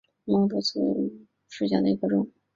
[0.23, 2.27] 猫头刺为豆科棘豆属下的一个种。